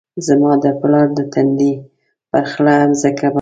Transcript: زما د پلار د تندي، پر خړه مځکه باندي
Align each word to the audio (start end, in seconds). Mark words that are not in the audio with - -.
زما 0.27 0.51
د 0.63 0.65
پلار 0.79 1.07
د 1.17 1.19
تندي، 1.33 1.73
پر 2.31 2.43
خړه 2.51 2.75
مځکه 2.89 3.21
باندي 3.25 3.27